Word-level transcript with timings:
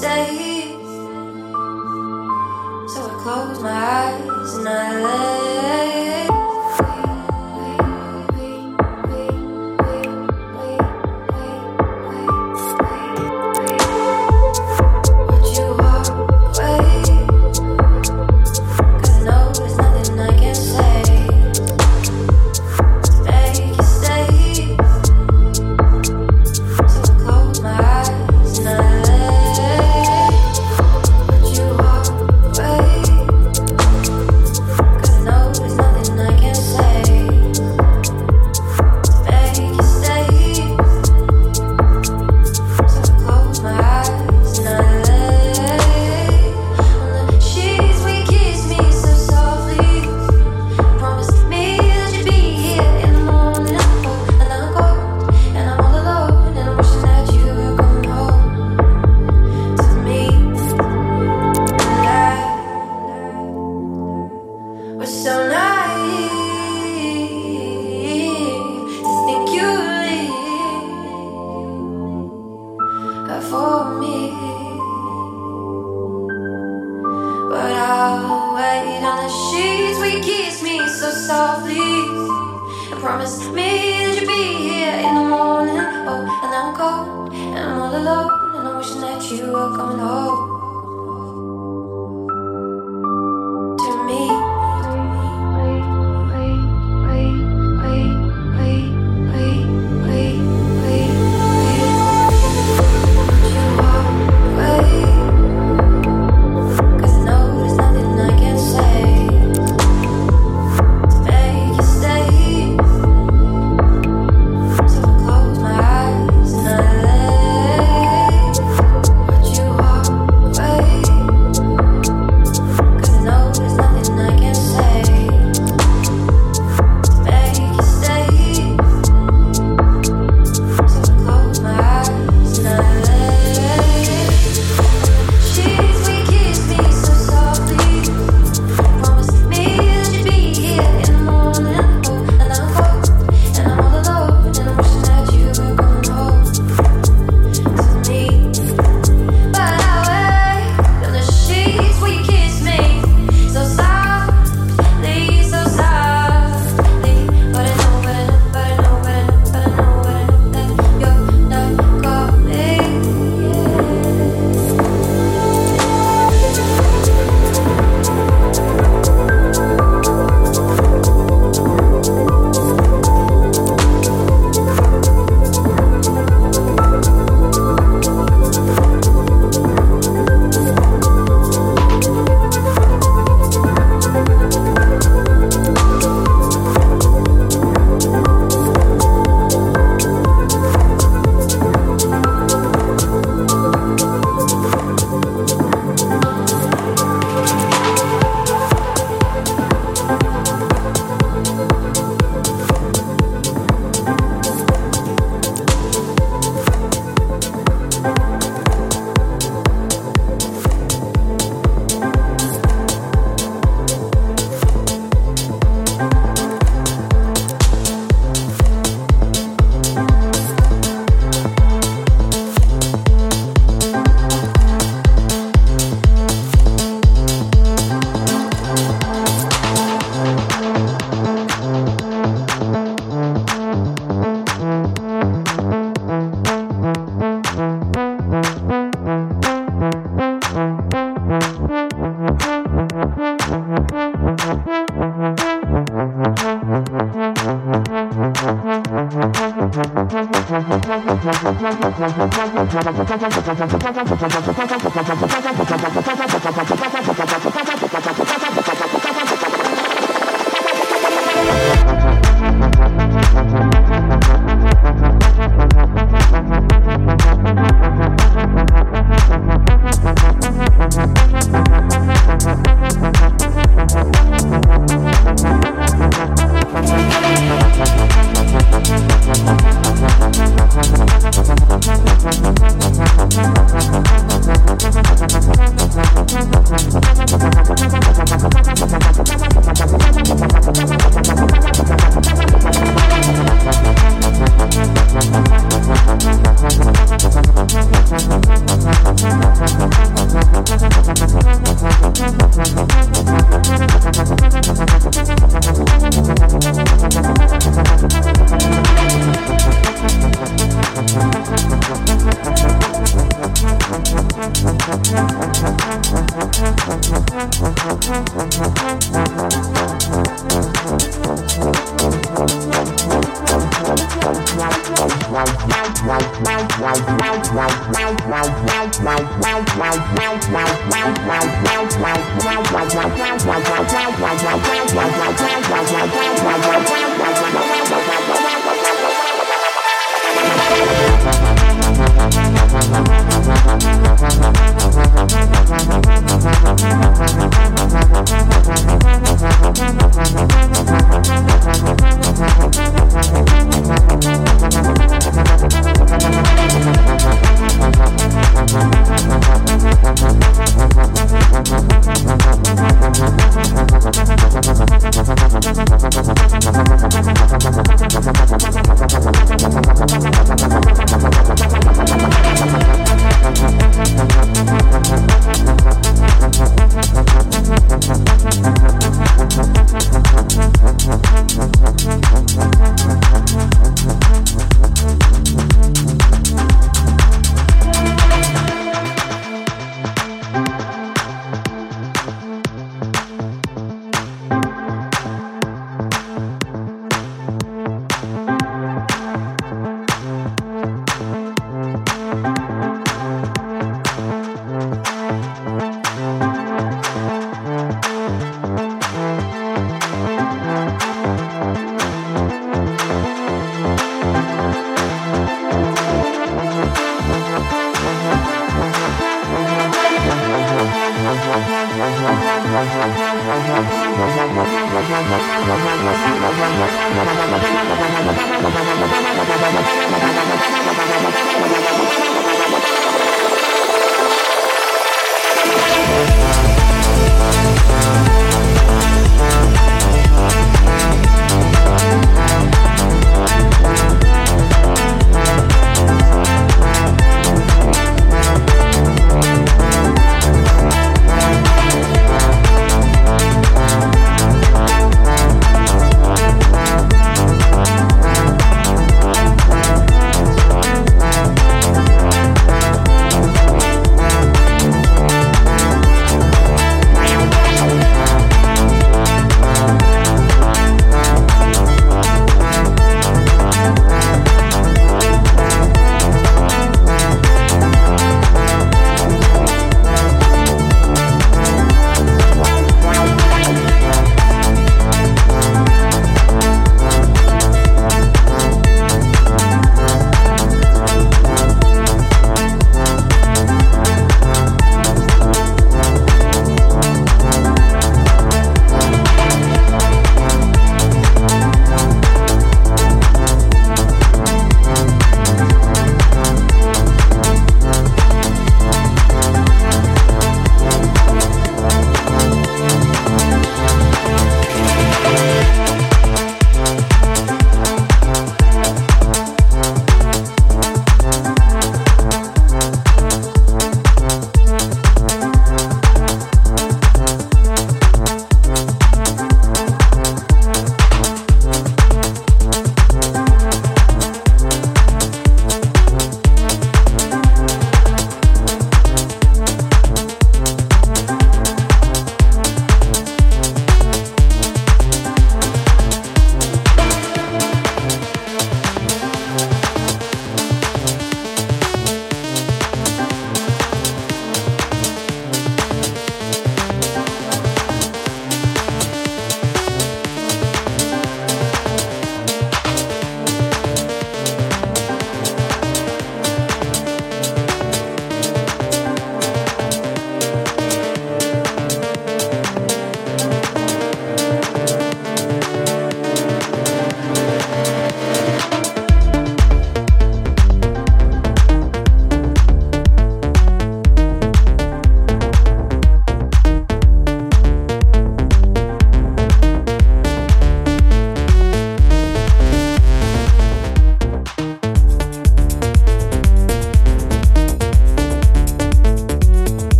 Stay. 0.00 0.49